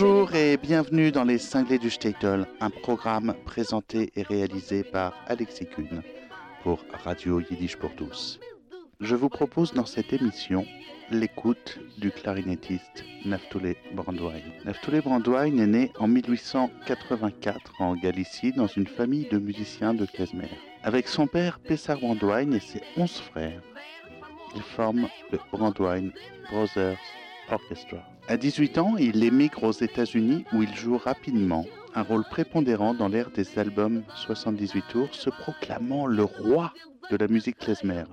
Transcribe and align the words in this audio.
Bonjour 0.00 0.34
et 0.34 0.56
bienvenue 0.56 1.12
dans 1.12 1.24
les 1.24 1.36
Cinglés 1.36 1.78
du 1.78 1.90
Statel, 1.90 2.46
un 2.60 2.70
programme 2.70 3.34
présenté 3.44 4.10
et 4.16 4.22
réalisé 4.22 4.82
par 4.82 5.12
Alexis 5.26 5.66
Kuhn 5.66 6.00
pour 6.62 6.82
Radio 7.04 7.38
Yiddish 7.38 7.76
pour 7.76 7.94
tous. 7.96 8.40
Je 9.00 9.14
vous 9.14 9.28
propose 9.28 9.74
dans 9.74 9.84
cette 9.84 10.14
émission 10.14 10.64
l'écoute 11.10 11.78
du 11.98 12.10
clarinettiste 12.10 13.04
Naftule 13.26 13.76
Brandwein. 13.92 14.40
Naftule 14.64 15.02
Brandwein 15.02 15.58
est 15.58 15.66
né 15.66 15.92
en 15.98 16.08
1884 16.08 17.74
en 17.80 17.94
Galicie 17.94 18.52
dans 18.52 18.68
une 18.68 18.86
famille 18.86 19.28
de 19.30 19.38
musiciens 19.38 19.92
de 19.92 20.06
klezmer. 20.06 20.48
Avec 20.82 21.08
son 21.08 21.26
père 21.26 21.58
Pessar 21.58 21.98
Brandwein 21.98 22.52
et 22.52 22.60
ses 22.60 22.80
onze 22.96 23.18
frères, 23.18 23.60
il 24.56 24.62
forme 24.62 25.10
le 25.30 25.38
Brandwein 25.52 26.08
Brothers 26.50 26.96
À 28.28 28.36
18 28.36 28.78
ans, 28.78 28.96
il 28.96 29.24
émigre 29.24 29.64
aux 29.64 29.72
États-Unis 29.72 30.44
où 30.52 30.62
il 30.62 30.72
joue 30.74 30.96
rapidement 30.96 31.66
un 31.94 32.02
rôle 32.02 32.24
prépondérant 32.24 32.94
dans 32.94 33.08
l'ère 33.08 33.30
des 33.30 33.58
albums 33.58 34.04
78 34.14 34.84
tours, 34.88 35.14
se 35.14 35.30
proclamant 35.30 36.06
le 36.06 36.22
roi 36.22 36.72
de 37.10 37.16
la 37.16 37.26
musique 37.26 37.58
klezmer. 37.58 38.04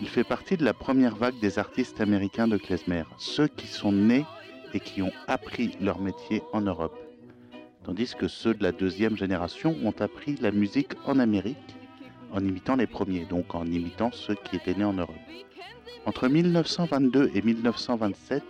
Il 0.00 0.08
fait 0.08 0.24
partie 0.24 0.58
de 0.58 0.64
la 0.64 0.74
première 0.74 1.16
vague 1.16 1.40
des 1.40 1.58
artistes 1.58 2.02
américains 2.02 2.48
de 2.48 2.58
klezmer, 2.58 3.04
ceux 3.16 3.48
qui 3.48 3.66
sont 3.66 3.92
nés 3.92 4.26
et 4.74 4.80
qui 4.80 5.00
ont 5.00 5.12
appris 5.26 5.76
leur 5.80 5.98
métier 5.98 6.42
en 6.52 6.60
Europe, 6.60 6.98
tandis 7.82 8.14
que 8.14 8.28
ceux 8.28 8.52
de 8.52 8.62
la 8.62 8.72
deuxième 8.72 9.16
génération 9.16 9.74
ont 9.82 9.94
appris 10.00 10.36
la 10.36 10.50
musique 10.50 10.92
en 11.06 11.18
Amérique 11.18 11.76
en 12.32 12.40
imitant 12.40 12.76
les 12.76 12.86
premiers, 12.86 13.24
donc 13.24 13.54
en 13.54 13.64
imitant 13.64 14.10
ceux 14.12 14.34
qui 14.34 14.56
étaient 14.56 14.74
nés 14.74 14.84
en 14.84 14.92
Europe. 14.92 15.16
Entre 16.06 16.28
1922 16.28 17.30
et 17.34 17.42
1927, 17.42 18.42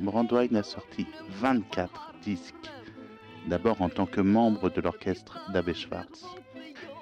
Brandwein 0.00 0.54
a 0.54 0.62
sorti 0.62 1.06
24 1.40 2.14
disques, 2.22 2.54
d'abord 3.46 3.82
en 3.82 3.88
tant 3.88 4.06
que 4.06 4.20
membre 4.20 4.70
de 4.70 4.80
l'orchestre 4.80 5.40
d'Abbé 5.52 5.74
Schwartz, 5.74 6.24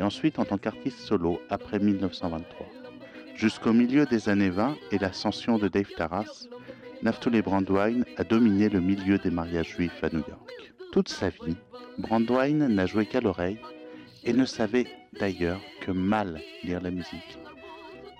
et 0.00 0.02
ensuite 0.02 0.38
en 0.38 0.44
tant 0.44 0.58
qu'artiste 0.58 1.00
solo 1.00 1.40
après 1.50 1.78
1923. 1.78 2.66
Jusqu'au 3.34 3.72
milieu 3.72 4.06
des 4.06 4.28
années 4.28 4.50
20 4.50 4.76
et 4.90 4.98
l'ascension 4.98 5.58
de 5.58 5.68
Dave 5.68 5.90
Taras, 5.96 6.46
Naftule 7.02 7.40
Brandwein 7.42 8.02
a 8.16 8.24
dominé 8.24 8.68
le 8.68 8.80
milieu 8.80 9.18
des 9.18 9.30
mariages 9.30 9.76
juifs 9.76 10.02
à 10.02 10.08
New 10.08 10.24
York. 10.26 10.72
Toute 10.90 11.08
sa 11.08 11.28
vie, 11.28 11.56
Brandwein 11.98 12.68
n'a 12.68 12.86
joué 12.86 13.06
qu'à 13.06 13.20
l'oreille 13.20 13.60
et 14.24 14.32
ne 14.32 14.44
savait 14.44 14.86
d'ailleurs 15.20 15.60
que 15.82 15.92
mal 15.92 16.40
lire 16.64 16.80
la 16.80 16.90
musique. 16.90 17.38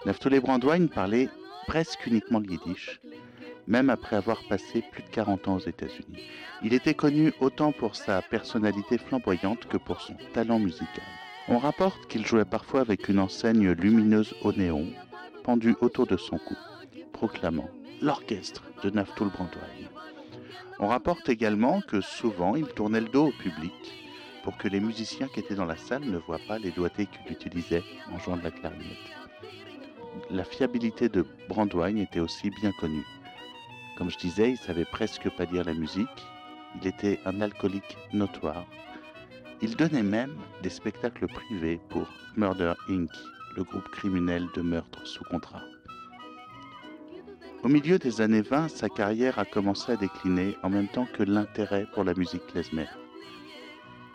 Naftule 0.06 0.38
Brandwein 0.40 0.86
parlait 0.86 1.28
presque 1.68 2.06
uniquement 2.06 2.38
le 2.40 2.50
yiddish, 2.50 2.98
même 3.66 3.90
après 3.90 4.16
avoir 4.16 4.42
passé 4.48 4.82
plus 4.90 5.02
de 5.02 5.08
40 5.10 5.48
ans 5.48 5.56
aux 5.56 5.68
États-Unis. 5.74 6.24
Il 6.62 6.72
était 6.72 6.94
connu 6.94 7.34
autant 7.40 7.72
pour 7.72 7.94
sa 7.94 8.22
personnalité 8.22 8.96
flamboyante 8.96 9.66
que 9.66 9.76
pour 9.76 10.00
son 10.00 10.16
talent 10.32 10.58
musical. 10.58 11.04
On 11.46 11.58
rapporte 11.58 12.06
qu'il 12.08 12.26
jouait 12.26 12.46
parfois 12.46 12.80
avec 12.80 13.08
une 13.10 13.18
enseigne 13.18 13.70
lumineuse 13.72 14.34
au 14.42 14.52
néon, 14.54 14.86
pendue 15.44 15.76
autour 15.82 16.06
de 16.06 16.16
son 16.16 16.38
cou, 16.38 16.56
proclamant 17.12 17.68
l'orchestre 18.00 18.64
de 18.82 18.88
Naftul 18.88 19.28
Brandwein. 19.28 19.88
On 20.80 20.86
rapporte 20.86 21.28
également 21.28 21.82
que 21.82 22.00
souvent 22.00 22.56
il 22.56 22.66
tournait 22.66 23.02
le 23.02 23.08
dos 23.08 23.28
au 23.28 23.42
public 23.42 23.74
pour 24.42 24.56
que 24.56 24.68
les 24.68 24.80
musiciens 24.80 25.28
qui 25.28 25.40
étaient 25.40 25.54
dans 25.54 25.66
la 25.66 25.76
salle 25.76 26.04
ne 26.04 26.16
voient 26.16 26.40
pas 26.48 26.58
les 26.58 26.70
doigtés 26.70 27.06
qu'il 27.06 27.30
utilisait 27.30 27.84
en 28.10 28.18
jouant 28.18 28.38
de 28.38 28.44
la 28.44 28.52
clarinette. 28.52 29.27
La 30.30 30.44
fiabilité 30.44 31.08
de 31.08 31.24
Brandwein 31.48 31.96
était 31.96 32.20
aussi 32.20 32.50
bien 32.50 32.72
connue. 32.80 33.06
Comme 33.96 34.10
je 34.10 34.18
disais, 34.18 34.50
il 34.50 34.56
savait 34.56 34.84
presque 34.84 35.28
pas 35.36 35.46
dire 35.46 35.64
la 35.64 35.74
musique, 35.74 36.06
il 36.80 36.86
était 36.86 37.18
un 37.24 37.40
alcoolique 37.40 37.96
notoire. 38.12 38.66
Il 39.60 39.74
donnait 39.76 40.02
même 40.02 40.36
des 40.62 40.70
spectacles 40.70 41.26
privés 41.26 41.80
pour 41.88 42.06
Murder 42.36 42.74
Inc., 42.88 43.10
le 43.56 43.64
groupe 43.64 43.88
criminel 43.88 44.46
de 44.54 44.62
meurtre 44.62 45.04
sous 45.06 45.24
contrat. 45.24 45.62
Au 47.64 47.68
milieu 47.68 47.98
des 47.98 48.20
années 48.20 48.42
20, 48.42 48.68
sa 48.68 48.88
carrière 48.88 49.38
a 49.38 49.44
commencé 49.44 49.92
à 49.92 49.96
décliner 49.96 50.56
en 50.62 50.70
même 50.70 50.86
temps 50.86 51.08
que 51.12 51.24
l'intérêt 51.24 51.86
pour 51.92 52.04
la 52.04 52.14
musique 52.14 52.46
klezmer. 52.46 52.86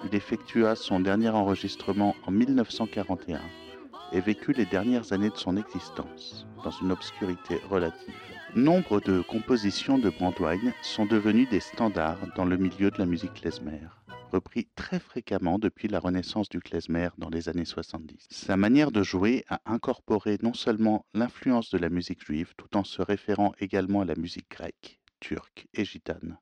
Il 0.06 0.16
effectua 0.16 0.75
son 0.75 1.01
dernier 1.01 1.29
enregistrement 1.29 2.16
en 2.25 2.31
1941 2.31 3.41
et 4.13 4.22
vécut 4.22 4.53
les 4.53 4.66
dernières 4.66 5.12
années 5.12 5.29
de 5.29 5.38
son 5.38 5.57
existence 5.57 6.47
dans 6.63 6.72
une 6.72 6.91
obscurité 6.91 7.59
relative. 7.69 8.13
Nombre 8.56 9.01
de 9.01 9.22
compositions 9.22 9.97
de 9.97 10.09
Brandwein 10.09 10.74
sont 10.81 11.06
devenues 11.06 11.47
des 11.47 11.59
standards 11.59 12.19
dans 12.35 12.46
le 12.46 12.57
milieu 12.57 12.91
de 12.91 13.00
la 13.00 13.06
musique 13.06 13.34
klezmer 13.34 13.81
repris 14.34 14.68
très 14.75 15.00
fréquemment 15.00 15.59
depuis 15.59 15.88
la 15.88 16.00
renaissance 16.00 16.50
du 16.50 16.59
klezmer 16.59 17.09
dans 17.19 17.29
les 17.29 17.50
années 17.50 17.66
70. 17.66 18.25
Sa 18.31 18.57
manière 18.57 18.91
de 18.91 19.03
jouer 19.03 19.46
a 19.47 19.62
incorporé 19.66 20.40
non 20.41 20.53
seulement 20.53 21.06
l'influence 21.13 21.69
de 21.69 21.78
la 21.78 21.90
musique 21.90 22.25
juive, 22.25 22.53
tout 22.57 22.75
en 22.75 22.84
se 22.84 23.01
référant 23.03 23.53
également 23.59 24.01
à 24.01 24.06
la 24.06 24.16
musique 24.16 24.50
grecque, 24.50 25.00
turque 25.19 25.68
et 25.75 25.85
gitane. 25.85 26.40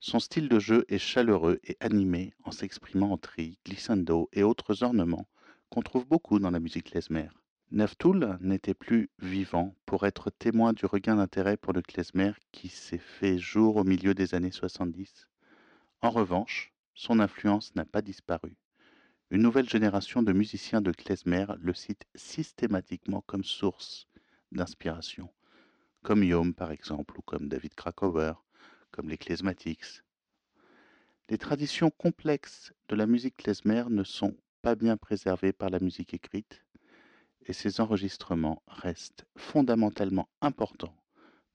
Son 0.00 0.20
style 0.20 0.48
de 0.48 0.58
jeu 0.58 0.84
est 0.88 0.98
chaleureux 0.98 1.58
et 1.64 1.76
animé 1.80 2.34
en 2.44 2.52
s'exprimant 2.52 3.12
en 3.12 3.16
tri, 3.16 3.58
glissando 3.64 4.28
et 4.32 4.42
autres 4.42 4.84
ornements 4.84 5.26
qu'on 5.70 5.82
trouve 5.82 6.06
beaucoup 6.06 6.38
dans 6.38 6.50
la 6.50 6.60
musique 6.60 6.90
klezmer. 6.90 7.28
Naftoul 7.70 8.38
n'était 8.40 8.74
plus 8.74 9.10
vivant 9.18 9.74
pour 9.84 10.06
être 10.06 10.30
témoin 10.30 10.72
du 10.72 10.86
regain 10.86 11.16
d'intérêt 11.16 11.58
pour 11.58 11.74
le 11.74 11.82
klezmer 11.82 12.32
qui 12.50 12.68
s'est 12.68 12.96
fait 12.96 13.38
jour 13.38 13.76
au 13.76 13.84
milieu 13.84 14.14
des 14.14 14.34
années 14.34 14.50
70. 14.50 15.28
En 16.00 16.10
revanche, 16.10 16.72
son 16.94 17.20
influence 17.20 17.74
n'a 17.74 17.84
pas 17.84 18.00
disparu. 18.00 18.56
Une 19.30 19.42
nouvelle 19.42 19.68
génération 19.68 20.22
de 20.22 20.32
musiciens 20.32 20.80
de 20.80 20.92
klezmer 20.92 21.44
le 21.60 21.74
cite 21.74 22.06
systématiquement 22.14 23.20
comme 23.26 23.44
source 23.44 24.08
d'inspiration, 24.52 25.28
comme 26.02 26.24
Yom 26.24 26.54
par 26.54 26.72
exemple, 26.72 27.18
ou 27.18 27.22
comme 27.22 27.48
David 27.48 27.74
Krakower, 27.74 28.32
comme 28.90 29.10
les 29.10 29.18
klezmatics. 29.18 30.02
Les 31.28 31.36
traditions 31.36 31.90
complexes 31.90 32.72
de 32.88 32.96
la 32.96 33.06
musique 33.06 33.36
klezmer 33.36 33.84
ne 33.90 34.02
sont 34.02 34.34
pas 34.62 34.74
bien 34.74 34.96
préservées 34.96 35.52
par 35.52 35.70
la 35.70 35.80
musique 35.80 36.14
écrite, 36.14 36.64
et 37.46 37.52
ces 37.52 37.80
enregistrements 37.80 38.62
restent 38.66 39.24
fondamentalement 39.36 40.28
importants 40.40 40.96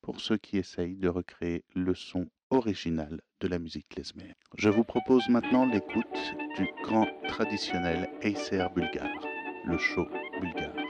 pour 0.01 0.19
ceux 0.19 0.37
qui 0.37 0.57
essayent 0.57 0.97
de 0.97 1.09
recréer 1.09 1.63
le 1.75 1.95
son 1.95 2.29
original 2.49 3.21
de 3.39 3.47
la 3.47 3.59
musique 3.59 3.89
klezmer. 3.89 4.33
Je 4.57 4.69
vous 4.69 4.83
propose 4.83 5.27
maintenant 5.29 5.65
l'écoute 5.65 6.33
du 6.57 6.67
grand 6.83 7.07
traditionnel 7.27 8.09
Acer 8.21 8.65
bulgare, 8.75 9.25
le 9.65 9.77
show 9.77 10.07
bulgare. 10.39 10.82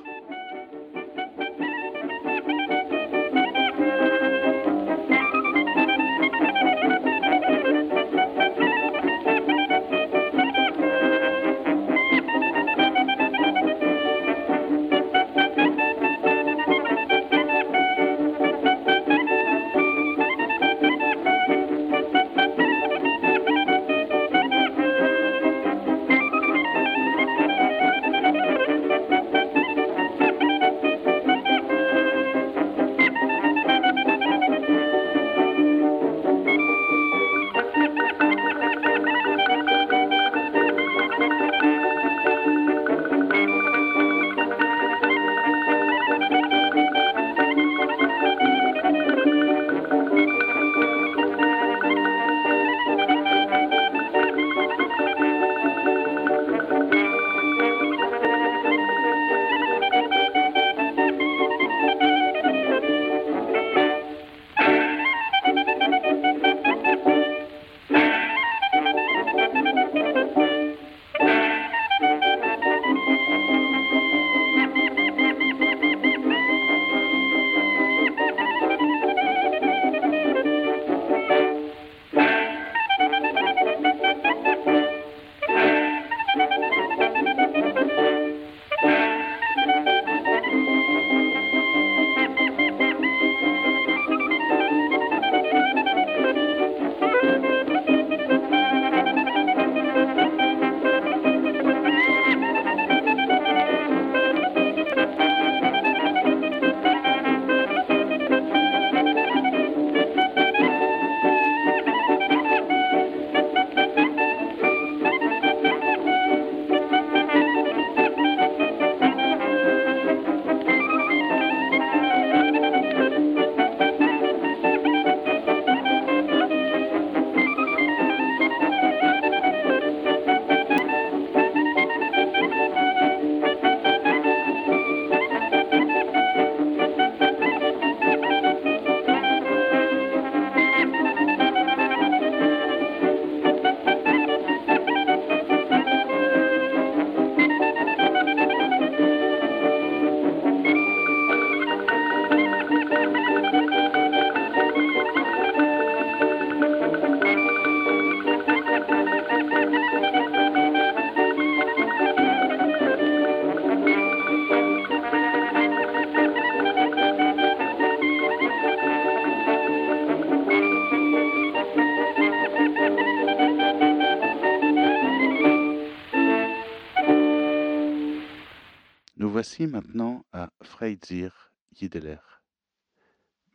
Heidzir 180.84 181.32
Yiddeler. 181.72 182.22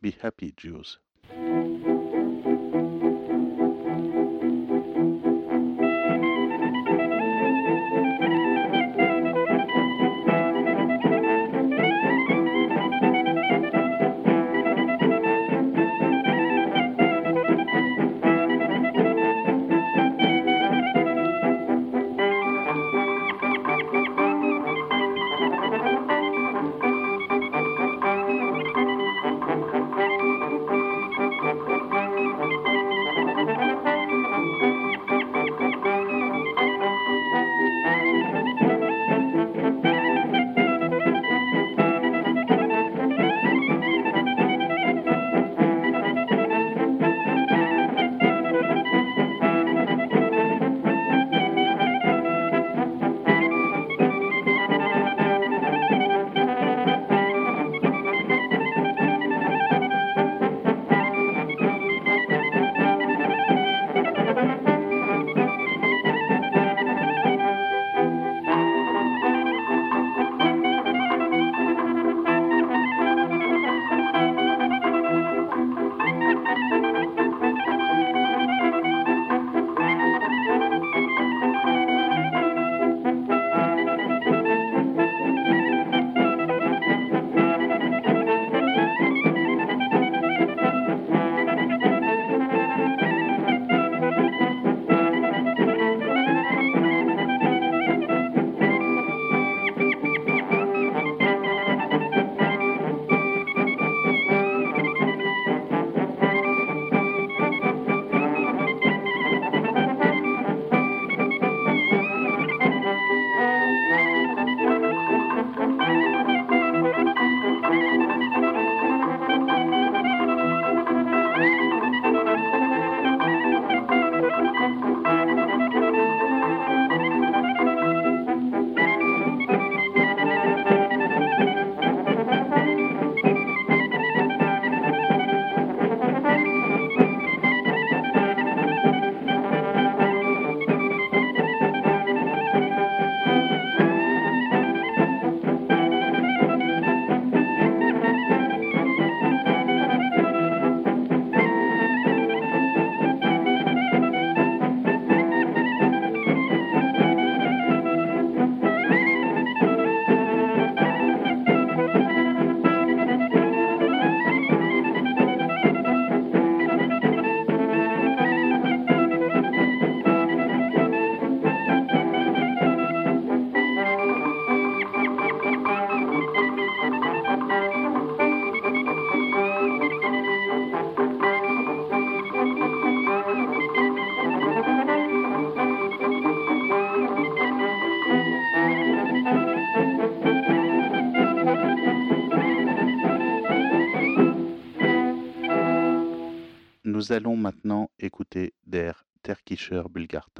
Be 0.01 0.09
happy, 0.09 0.51
Jews. 0.57 0.99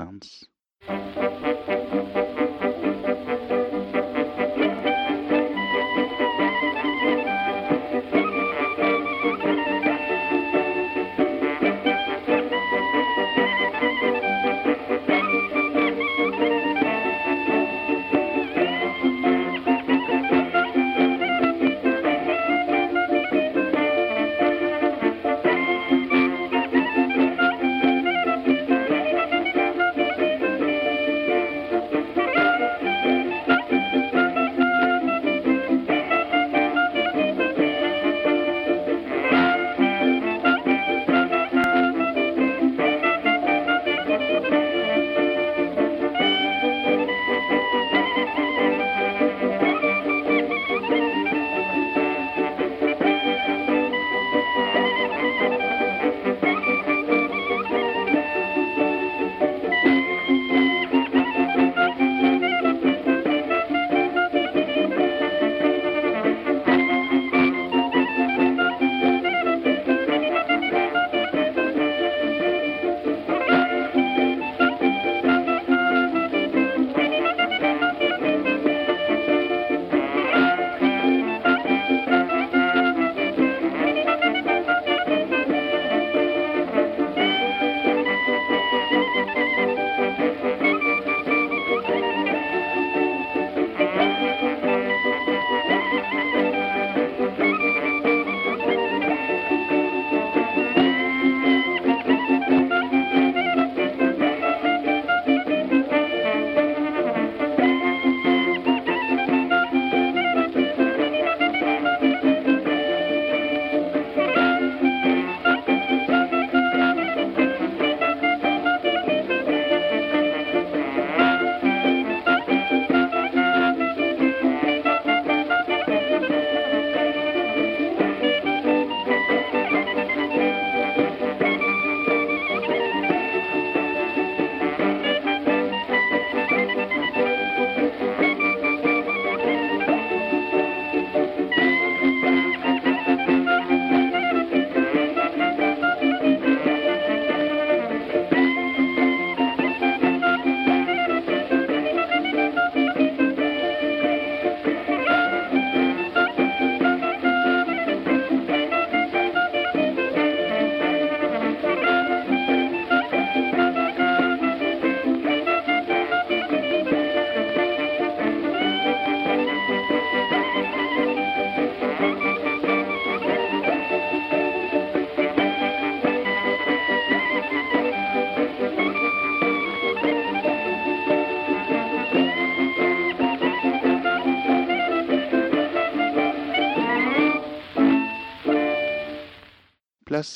sounds. 0.09 0.43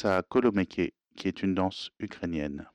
À 0.05 0.21
Kolomeke, 0.21 0.93
qui 1.15 1.27
est 1.27 1.43
une 1.43 1.55
danse 1.55 1.91
ukrainienne. 1.99 2.67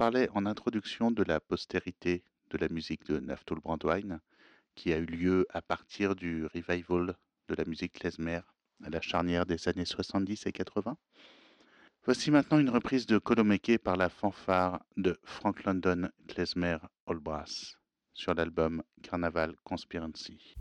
Parlais 0.00 0.30
en 0.34 0.46
introduction 0.46 1.10
de 1.10 1.22
la 1.22 1.40
postérité 1.40 2.24
de 2.48 2.56
la 2.56 2.70
musique 2.70 3.04
de 3.04 3.20
Naftul 3.20 3.60
Brandwein, 3.60 4.20
qui 4.74 4.94
a 4.94 4.96
eu 4.96 5.04
lieu 5.04 5.46
à 5.50 5.60
partir 5.60 6.16
du 6.16 6.46
revival 6.46 7.18
de 7.48 7.54
la 7.54 7.66
musique 7.66 7.92
klezmer 7.92 8.40
à 8.82 8.88
la 8.88 9.02
charnière 9.02 9.44
des 9.44 9.68
années 9.68 9.84
70 9.84 10.46
et 10.46 10.52
80. 10.52 10.96
Voici 12.06 12.30
maintenant 12.30 12.58
une 12.58 12.70
reprise 12.70 13.04
de 13.04 13.18
Kolomeke 13.18 13.76
par 13.76 13.98
la 13.98 14.08
fanfare 14.08 14.80
de 14.96 15.20
Frank 15.22 15.64
London 15.64 16.08
Klezmer 16.28 16.78
All 17.06 17.18
Brass 17.18 17.76
sur 18.14 18.32
l'album 18.32 18.82
Carnaval 19.02 19.54
Conspiracy. 19.64 20.54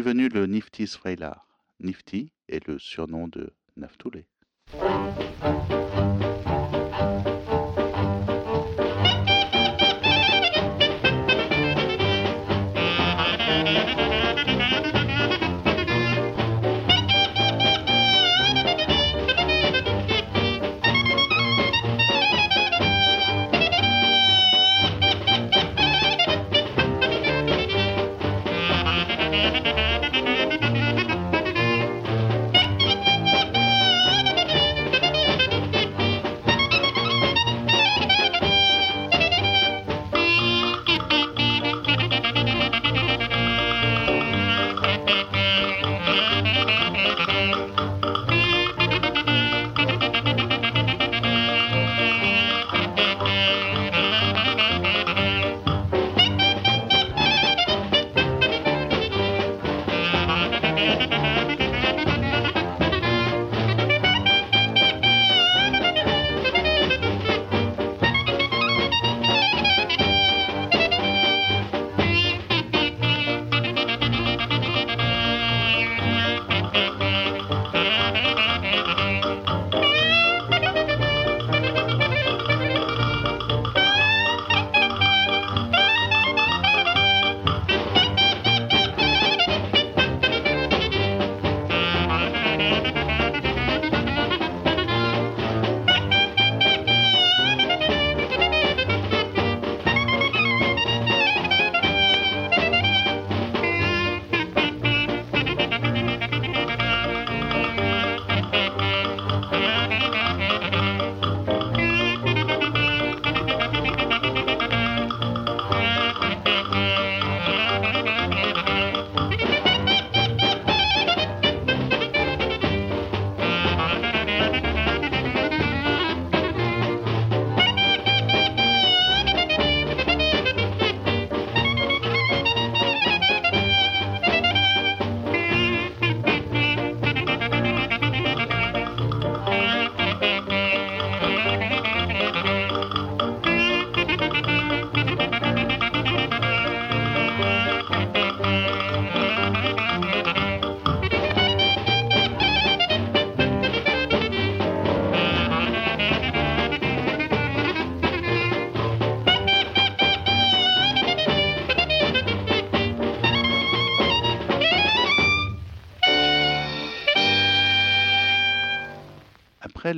Venu 0.00 0.28
le 0.28 0.46
Nifty 0.46 0.86
Sfreilar. 0.86 1.46
Nifty 1.80 2.32
est 2.48 2.66
le 2.66 2.78
surnom 2.78 3.28
de 3.28 3.52
Naftoulé. 3.76 4.26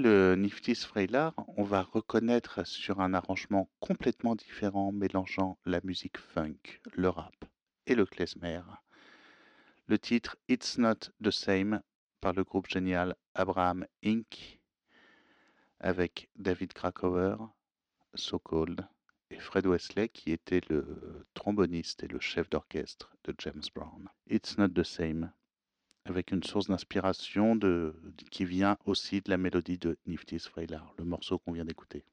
Le 0.06 0.36
Niftis 0.36 0.76
Freylar, 0.76 1.34
on 1.56 1.64
va 1.64 1.82
reconnaître 1.82 2.64
sur 2.64 3.00
un 3.00 3.12
arrangement 3.12 3.68
complètement 3.80 4.36
différent 4.36 4.92
mélangeant 4.92 5.58
la 5.66 5.80
musique 5.82 6.18
funk, 6.18 6.80
le 6.92 7.08
rap 7.08 7.34
et 7.88 7.96
le 7.96 8.06
klezmer. 8.06 8.60
Le 9.88 9.98
titre 9.98 10.36
It's 10.48 10.78
Not 10.78 11.10
the 11.20 11.32
Same 11.32 11.82
par 12.20 12.34
le 12.34 12.44
groupe 12.44 12.68
génial 12.68 13.16
Abraham 13.34 13.84
Inc. 14.04 14.60
avec 15.80 16.28
David 16.36 16.72
Krakower, 16.72 17.38
So 18.14 18.38
Cold 18.38 18.86
et 19.30 19.40
Fred 19.40 19.66
Wesley 19.66 20.08
qui 20.08 20.30
était 20.30 20.62
le 20.68 21.26
tromboniste 21.34 22.04
et 22.04 22.08
le 22.08 22.20
chef 22.20 22.48
d'orchestre 22.48 23.12
de 23.24 23.34
James 23.38 23.64
Brown. 23.74 24.08
It's 24.28 24.56
Not 24.56 24.68
the 24.68 24.84
Same 24.84 25.32
avec 26.08 26.30
une 26.30 26.42
source 26.42 26.68
d'inspiration 26.68 27.56
de, 27.56 27.94
qui 28.30 28.44
vient 28.44 28.76
aussi 28.86 29.20
de 29.20 29.30
la 29.30 29.36
mélodie 29.36 29.78
de 29.78 29.96
Nifty's 30.06 30.46
Freylar, 30.46 30.94
le 30.98 31.04
morceau 31.04 31.38
qu'on 31.38 31.52
vient 31.52 31.64
d'écouter. 31.64 32.04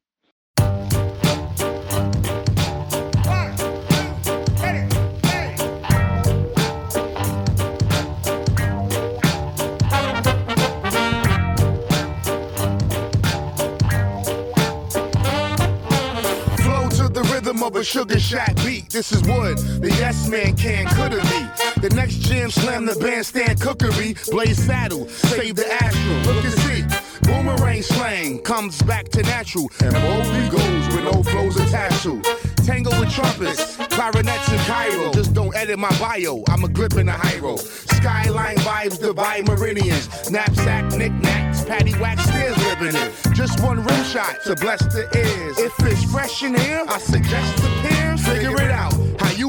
of 17.64 17.76
a 17.76 17.84
sugar 17.84 18.18
shack 18.18 18.54
beat. 18.56 18.90
This 18.90 19.10
is 19.10 19.22
what 19.22 19.56
the 19.56 19.88
yes 19.98 20.28
man 20.28 20.54
can, 20.54 20.84
could 20.86 21.12
have 21.12 21.58
be. 21.58 21.63
The 21.84 21.94
next 21.94 22.20
jam 22.20 22.50
slam 22.50 22.86
the 22.86 22.96
bandstand 22.96 23.60
cookery. 23.60 24.16
Blaze 24.30 24.56
saddle, 24.56 25.06
save 25.06 25.56
the 25.56 25.70
astral. 25.70 26.34
Look 26.34 26.42
and 26.42 26.54
see. 26.64 27.28
Boomerang 27.28 27.82
slang 27.82 28.38
comes 28.38 28.80
back 28.80 29.10
to 29.10 29.22
natural. 29.24 29.68
And 29.82 29.94
he 29.94 30.48
goes 30.48 30.94
with 30.94 31.04
no 31.04 31.22
flows 31.22 31.60
attached 31.60 32.02
to. 32.04 32.22
Tango 32.64 32.88
with 32.98 33.10
trumpets, 33.10 33.76
clarinets 33.76 34.48
and 34.48 34.60
Cairo. 34.60 35.12
Just 35.12 35.34
don't 35.34 35.54
edit 35.54 35.78
my 35.78 35.90
bio. 35.98 36.42
I'm 36.48 36.64
a 36.64 36.68
grip 36.68 36.94
in 36.94 37.06
a 37.10 37.12
high 37.12 37.38
roll. 37.40 37.58
Skyline 37.58 38.56
vibes, 38.56 38.98
divide 38.98 39.46
meridians. 39.46 40.30
Knapsack, 40.30 40.90
knickknacks, 40.96 41.66
patty 41.66 41.92
wax, 42.00 42.24
stairs 42.24 42.56
living 42.64 42.96
it. 42.96 43.12
Just 43.34 43.60
one 43.62 43.84
rim 43.84 44.04
shot 44.04 44.38
to 44.46 44.56
bless 44.56 44.80
the 44.86 45.06
ears. 45.14 45.58
If 45.58 45.74
it's 45.80 46.10
fresh 46.10 46.42
in 46.44 46.54
here, 46.54 46.86
I 46.88 46.96
suggest 46.96 47.58
the 47.58 47.68
peers 47.82 48.26
figure 48.26 48.56
it 48.56 48.70
out. 48.70 48.94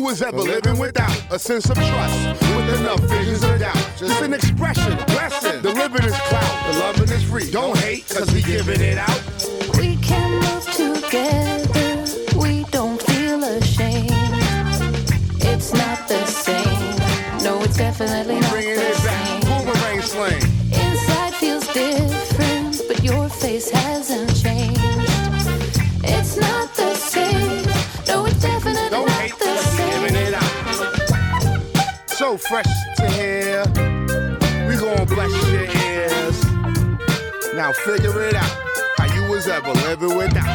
Was 0.05 0.21
ever 0.21 0.37
living 0.37 0.77
without 0.77 1.17
a 1.31 1.39
sense 1.39 1.67
of 1.67 1.75
trust, 1.75 2.41
with 2.55 2.79
enough 2.79 2.99
visions 3.09 3.43
of 3.43 3.59
doubt. 3.59 3.75
Just 3.97 4.21
an 4.21 4.35
expression, 4.35 4.95
blessing. 5.07 5.63
The 5.63 5.73
living 5.73 6.03
is 6.03 6.15
clout, 6.29 6.71
the 6.71 6.79
loving 6.79 7.09
is 7.09 7.23
free. 7.23 7.49
Don't 7.49 7.75
hate, 7.79 8.07
cause 8.07 8.31
we 8.31 8.43
giving 8.43 8.81
it 8.81 8.99
out. 8.99 9.19
We 9.79 9.97
can 9.97 10.31
move 10.33 10.63
together, 10.71 12.05
we 12.39 12.65
don't 12.65 13.01
feel 13.01 13.43
ashamed. 13.45 14.11
It's 15.41 15.73
not 15.73 16.07
the 16.07 16.23
same. 16.27 17.43
No, 17.43 17.63
it's 17.63 17.77
definitely 17.77 18.39
not 18.41 18.53
Fresh 32.37 32.65
to 32.97 33.09
hear, 33.11 33.63
we 34.67 34.75
gon' 34.75 35.07
bless 35.07 35.31
your 35.47 35.63
ears. 35.63 36.43
Now 37.55 37.71
figure 37.71 38.21
it 38.23 38.35
out, 38.35 38.51
how 38.97 39.05
you 39.15 39.29
was 39.31 39.47
ever 39.47 39.71
living 39.71 40.15
without 40.17 40.45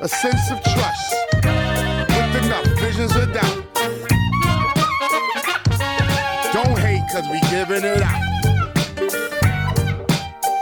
a 0.00 0.08
sense 0.08 0.50
of 0.50 0.62
trust, 0.62 1.14
with 1.34 2.44
enough 2.44 2.66
visions 2.80 3.14
of 3.14 3.32
doubt. 3.34 3.66
Don't 6.54 6.78
hate, 6.78 7.04
cause 7.12 7.28
we 7.30 7.38
giving 7.50 7.84
it 7.84 8.02
out. 8.02 8.22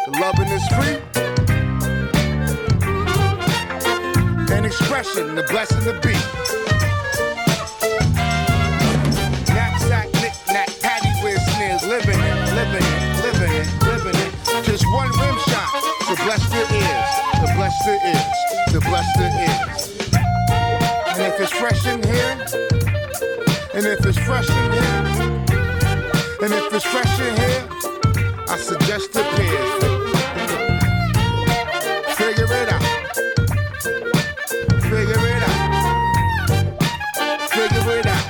The 0.05 0.11
loving 0.21 0.49
is 0.49 0.67
free. 0.75 0.99
An 4.53 4.65
expression, 4.65 5.37
the 5.37 5.45
blessing 5.45 5.85
to 5.85 5.93
be. 6.01 6.15
Living 11.94 12.18
it, 12.18 12.37
living 12.59 12.83
it, 12.83 13.22
living 13.22 13.52
it, 13.54 13.68
living 13.87 14.18
it. 14.26 14.33
Just 14.64 14.85
one 14.90 15.11
rim 15.20 15.38
shot 15.46 15.70
to 16.09 16.14
bless 16.24 16.42
the 16.50 16.62
ears, 16.74 17.11
to 17.38 17.46
bless 17.54 17.76
the 17.87 17.94
ears, 18.11 18.38
to 18.72 18.80
bless 18.80 19.07
the 19.14 19.28
ears. 19.46 19.83
And 21.14 21.22
if 21.22 21.38
it's 21.40 21.52
fresh 21.52 21.87
in 21.87 22.02
here, 22.02 22.35
and 23.74 23.87
if 23.87 24.04
it's 24.04 24.18
fresh 24.18 24.50
in 24.50 24.72
here, 24.72 25.02
and 26.42 26.52
if 26.52 26.74
it's 26.74 26.85
fresh 26.85 27.20
in 27.20 27.37
here, 27.37 27.62
I 28.48 28.57
suggest 28.59 29.12
the 29.12 29.22
peers. 29.35 29.72
Figure 32.18 32.50
it 32.61 32.68
out. 32.74 32.83
Figure 34.83 35.26
it 35.35 35.42
out. 35.50 35.59
Figure 37.50 37.98
it 37.98 38.07
out. 38.07 38.26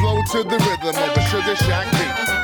Flow 0.00 0.18
to 0.32 0.42
the 0.42 0.58
rhythm 0.66 0.96
of 1.04 1.16
a 1.16 1.20
sugar 1.30 1.54
shack 1.54 1.86
beat. 1.92 2.35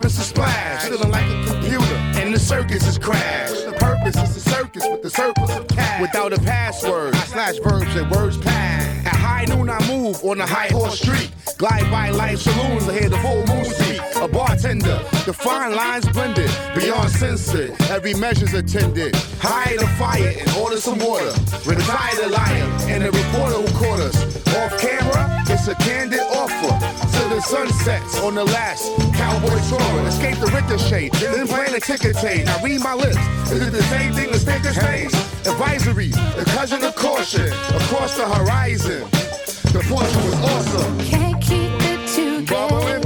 For 0.00 0.06
a 0.06 0.10
splash. 0.10 0.84
Feeling 0.84 1.10
like 1.10 1.24
a 1.24 1.52
computer, 1.52 1.94
and 2.18 2.34
the 2.34 2.38
circus 2.38 2.86
is 2.86 2.98
crashed. 2.98 3.66
The 3.66 3.72
purpose 3.72 4.16
is 4.16 4.34
the 4.34 4.50
circus 4.50 4.86
with 4.88 5.02
the 5.02 5.10
surplus 5.10 5.56
of 5.56 5.68
cash. 5.68 6.00
Without 6.00 6.32
a 6.32 6.38
password, 6.38 7.14
I 7.14 7.18
slash 7.24 7.58
verbs 7.58 7.94
and 7.96 8.10
words 8.10 8.38
pass. 8.38 9.06
At 9.06 9.16
high 9.16 9.44
noon, 9.44 9.68
I 9.70 9.78
move 9.88 10.22
on 10.24 10.38
the 10.38 10.46
high 10.46 10.68
horse 10.68 11.00
street. 11.00 11.30
Glide 11.58 11.90
by 11.90 12.10
life 12.10 12.38
saloons, 12.38 12.88
I 12.88 12.98
hear 12.98 13.08
the 13.08 13.18
full 13.18 13.44
moon 13.46 13.64
speak. 13.64 14.00
A 14.22 14.28
bartender, 14.28 14.98
the 15.26 15.32
fine 15.32 15.74
lines 15.74 16.08
blended, 16.08 16.50
beyond 16.74 17.10
censored. 17.10 17.74
Every 17.90 18.14
measure's 18.14 18.54
attended. 18.54 19.14
Hire 19.38 19.76
the 19.76 19.86
fire 19.98 20.34
and 20.38 20.50
order 20.56 20.78
some 20.78 20.98
water. 20.98 21.32
Retire 21.66 22.16
the 22.22 22.28
liar 22.28 22.64
and 22.88 23.04
the 23.04 23.10
reporter 23.10 23.56
who 23.56 23.78
caught 23.78 24.00
us. 24.00 24.16
Off 24.56 24.80
camera, 24.80 25.29
a 25.70 25.74
candid 25.76 26.20
offer. 26.20 26.72
Till 27.16 27.28
the 27.28 27.40
sun 27.40 27.68
sets 27.84 28.18
on 28.20 28.34
the 28.34 28.44
last 28.44 28.90
cowboy 29.14 29.58
tour. 29.68 30.06
Escape 30.08 30.36
the 30.38 30.50
ricochet, 30.54 31.08
then 31.10 31.46
plan 31.46 31.74
a 31.74 31.80
ticket 31.80 32.16
tape. 32.16 32.46
Now 32.46 32.62
read 32.62 32.80
my 32.80 32.94
lips. 32.94 33.16
Is 33.52 33.66
it 33.66 33.72
the 33.72 33.82
same 33.84 34.12
thing 34.12 34.30
as 34.30 34.42
sticker 34.42 34.72
stays? 34.72 35.14
Advisory, 35.46 36.08
the 36.08 36.44
cousin 36.54 36.82
of 36.84 36.94
caution 36.96 37.46
across 37.80 38.16
the 38.16 38.26
horizon. 38.28 39.02
The 39.72 39.84
portion 39.88 40.22
was 40.24 40.34
awesome. 40.52 40.98
Can't 41.00 41.40
keep 41.42 41.70
it 41.92 42.08
together 42.08 43.00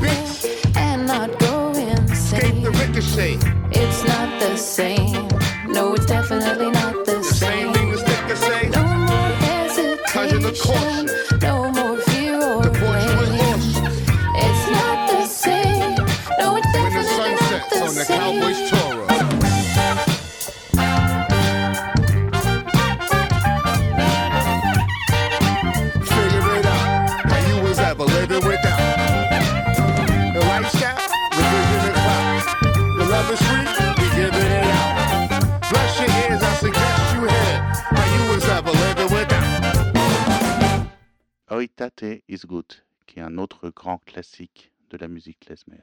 and 0.76 1.06
not 1.06 1.38
go 1.38 1.70
insane. 1.72 2.10
Escape 2.10 2.62
the 2.62 2.70
ricochet. 2.70 3.38
It's 3.72 4.04
not 4.04 4.40
the 4.40 4.56
same. 4.56 5.28
No, 5.68 5.94
it's 5.94 6.06
definitely 6.06 6.70
not 6.70 7.04
the 7.04 7.16
The 7.18 7.24
same 7.24 7.72
same. 7.72 7.74
thing 7.74 7.90
as 7.92 8.00
sticker 8.00 8.36
say. 8.36 8.68
No 8.70 8.82
more 8.84 9.34
Cousin 10.06 10.44
of 10.44 10.58
caution. 10.58 11.23
Oitate 41.76 42.22
is 42.28 42.46
Good, 42.46 42.72
qui 43.04 43.18
est 43.18 43.22
un 43.22 43.36
autre 43.36 43.68
grand 43.68 43.98
classique 43.98 44.70
de 44.90 44.96
la 44.96 45.08
musique 45.08 45.40
klezmer. 45.40 45.82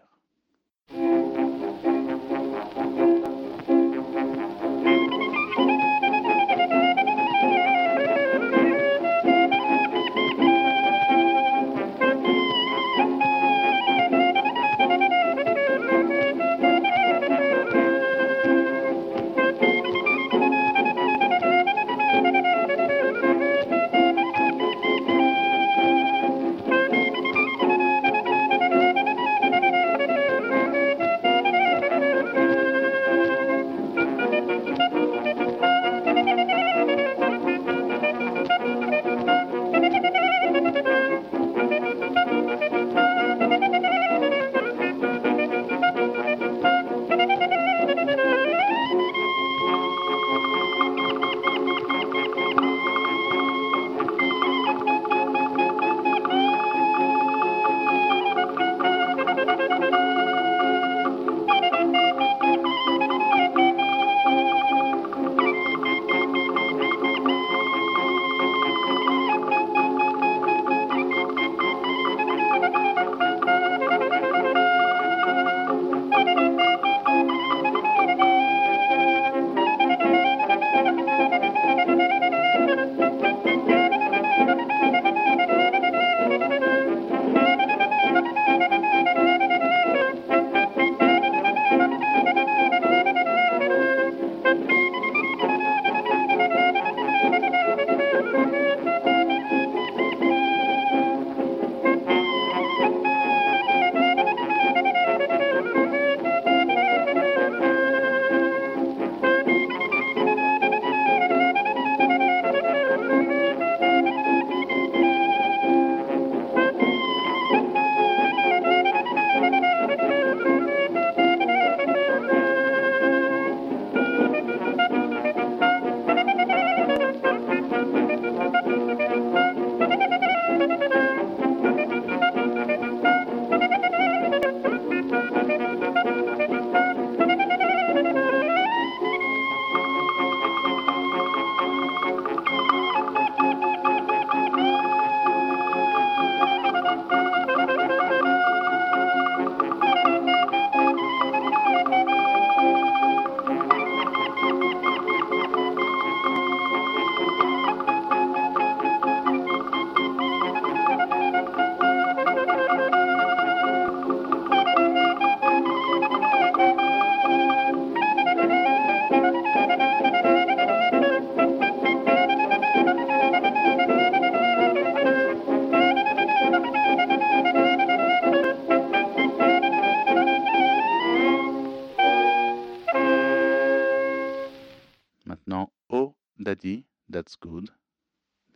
Good, 187.39 187.70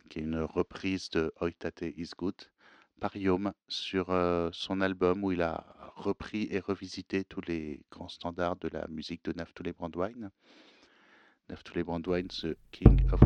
qui 0.08 0.18
est 0.18 0.22
une 0.22 0.40
reprise 0.40 1.10
de 1.10 1.32
Oitate 1.40 1.82
Is 1.82 2.10
Good 2.16 2.34
par 3.00 3.16
Yom 3.16 3.52
sur 3.68 4.10
euh, 4.10 4.50
son 4.52 4.80
album 4.80 5.24
où 5.24 5.32
il 5.32 5.42
a 5.42 5.92
repris 5.96 6.48
et 6.50 6.60
revisité 6.60 7.24
tous 7.24 7.42
les 7.42 7.84
grands 7.90 8.08
standards 8.08 8.56
de 8.56 8.68
la 8.68 8.86
musique 8.88 9.24
de 9.24 9.32
Naftuli 9.32 9.72
Brandwine. 9.72 10.30
Brandwine, 11.84 12.28
The 12.28 12.56
King 12.72 13.08
of. 13.12 13.20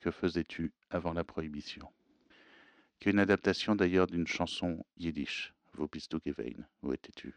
Que 0.00 0.10
faisais-tu 0.10 0.72
avant 0.90 1.12
la 1.12 1.24
prohibition? 1.24 1.88
Qui 2.98 3.08
est 3.08 3.12
une 3.12 3.20
adaptation 3.20 3.76
d'ailleurs 3.76 4.06
d'une 4.06 4.26
chanson 4.26 4.84
yiddish. 4.96 5.54
Wo 5.76 5.86
bist 5.86 6.10
du 6.10 6.18
gewesen 6.18 6.66
Où 6.82 6.92
étais-tu? 6.92 7.34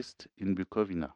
based 0.00 0.28
in 0.38 0.54
Bukovina. 0.54 1.12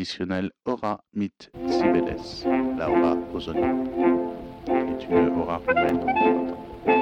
Traditionnelle 0.00 0.50
aura 0.64 1.04
mythe 1.12 1.50
Cibeles, 1.68 2.46
la 2.78 2.90
aura 2.90 3.16
ozonique, 3.34 3.90
qui 4.64 4.72
est 4.72 5.08
une 5.10 5.28
aura 5.38 5.60
humaine. 5.68 6.99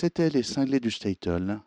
C'était 0.00 0.30
Les 0.30 0.42
Cinglés 0.42 0.80
du 0.80 0.90
Statel, 0.90 1.60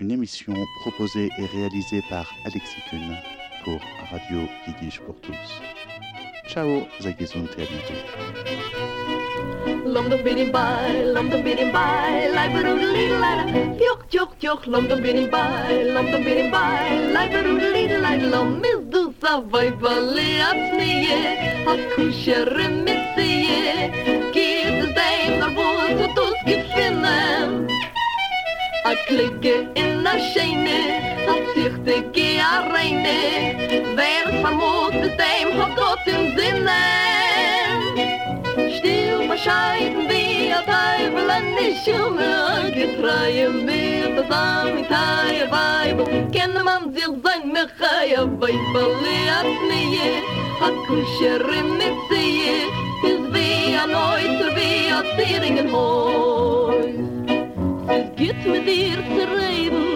une 0.00 0.10
émission 0.10 0.52
proposée 0.80 1.28
et 1.38 1.46
réalisée 1.46 2.02
par 2.10 2.28
Alexis 2.44 2.80
Kuhn 2.90 3.16
pour 3.62 3.80
Radio 4.10 4.48
Yiddish 4.66 4.98
pour 4.98 5.14
tous. 5.20 5.62
Ciao, 6.48 6.82
Zagizun 7.00 7.44
et 7.56 7.62
à 7.62 7.66
bientôt. 7.66 7.94
A 28.92 28.94
klikke 29.08 29.74
in 29.74 30.06
a 30.06 30.18
scheine, 30.20 30.80
a 31.32 31.34
zichte 31.54 32.12
ge 32.12 32.38
a 32.38 32.68
reine, 32.72 33.96
wer 33.96 34.26
vermut 34.42 34.92
bis 35.00 35.14
dem 35.16 35.48
hat 35.58 35.74
Gott 35.76 36.06
im 36.14 36.36
Sinne. 36.36 36.82
Still 38.76 39.28
bescheiden 39.28 40.10
wie 40.10 40.52
a 40.52 40.60
Teufel 40.68 41.30
an 41.30 41.46
die 41.56 41.74
Schumme 41.82 42.70
Getreue 42.74 43.48
mit 43.66 44.14
der 44.14 44.24
Samitei 44.28 45.40
a 45.44 45.50
Weibel 45.54 46.06
Kenne 46.30 46.62
man 46.62 46.92
sich 46.92 47.14
sein 47.24 47.50
Mechai 47.50 48.18
a 48.18 48.24
Weibel 48.40 48.90
a 49.38 49.40
Znie 49.56 50.20
A 50.66 50.68
Kusher 50.86 51.42
mit 51.78 51.96
Sie 52.10 52.68
Is 53.08 53.24
wie 53.32 53.74
a 53.74 53.86
Neuzer 53.86 54.52
wie 54.54 54.92
a 54.92 55.00
Zieringen 55.16 55.72
Häus 55.72 56.61
Geht 58.16 58.46
mit 58.46 58.66
ihr 58.66 58.96
zu 58.96 59.22
reden 59.36 59.91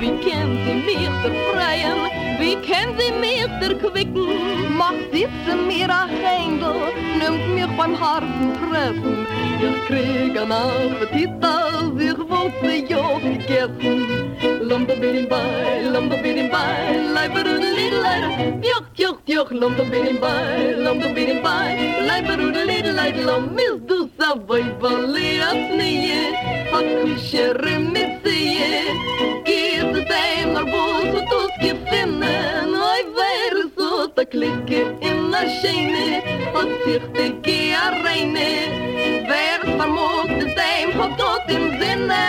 Wie 0.00 0.18
kent 0.18 0.64
die 0.64 0.74
meer 0.86 1.10
bevrijen? 1.22 1.98
Wie 2.38 2.56
kent 2.60 2.98
die 2.98 3.12
meer 3.18 3.48
verkwikken? 3.60 4.76
Mag 4.76 4.94
dit 5.10 5.28
ze 5.46 5.54
meer 5.66 5.90
agenda, 5.90 6.72
neemt 7.18 7.48
mir 7.54 7.68
van 7.76 7.94
harten 7.94 8.52
treffen. 8.60 9.26
Ik 9.60 9.84
kreeg 9.84 10.34
een 10.42 10.52
appetit 10.52 11.30
als 11.40 12.02
ik 12.02 12.16
wolfde 12.28 12.84
jou 12.86 13.20
gegessen. 13.20 14.06
Lumberbidimbai, 14.60 15.90
lumberbidimbai, 15.90 17.12
lijperoedelidelijd. 17.12 18.64
Jocht, 18.64 18.90
jocht, 18.92 19.20
jocht, 19.24 19.50
lumberbidimbai, 19.50 20.74
lumberbidimbai, 20.76 22.04
lijperoedelidelijd. 22.06 23.24
Lamis 23.24 23.78
dus 23.86 24.06
avoi, 24.18 24.74
valet, 24.80 25.42
asneje, 25.42 26.20
hakusje, 26.70 27.52
remisseje. 27.52 29.37
gefinne 31.60 32.36
noi 32.76 33.00
wer 33.16 33.54
so 33.76 34.06
da 34.16 34.24
klicke 34.24 34.80
in 35.00 35.30
na 35.30 35.42
scheine 35.58 36.08
und 36.58 36.72
sich 36.84 37.06
de 37.16 37.26
ge 37.44 37.60
arreine 37.84 38.50
wer 39.30 39.60
vermut 39.76 40.30
de 40.40 40.46
dem 40.58 40.88
hob 40.98 41.12
dort 41.18 41.50
im 41.56 41.66
sinne. 41.80 42.26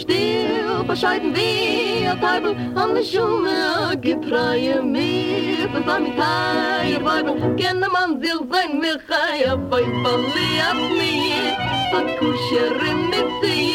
Still 0.00 0.84
bescheiden 0.88 1.34
wir 1.34 2.14
teubel 2.20 2.54
an 2.74 2.94
de 2.94 3.02
a 3.18 3.94
gepreie 3.94 4.82
mir 4.82 5.68
von 5.72 5.84
sami 5.86 6.10
kai 6.20 6.98
weil 7.04 7.24
kenn 7.60 7.80
man 7.94 8.20
sich 8.22 8.40
sein 8.50 8.80
mir 8.80 8.98
kai 9.10 9.56
bei 9.70 9.84
balli 10.02 10.50
ab 10.70 10.80
mir 10.98 11.52
a 11.98 12.00
kusher 12.18 12.74
mit 13.10 13.28
sie 13.40 13.74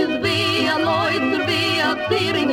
is 0.00 0.12
wie 0.22 0.68
a 0.74 0.76
noi 0.86 1.14
zur 1.30 1.42
wie 1.48 1.80
a 1.88 1.92
tirin 2.08 2.52